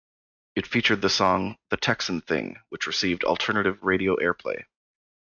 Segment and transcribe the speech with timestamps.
[0.55, 4.63] It featured the song, "The Texan Thing", which received alternative radio airplay.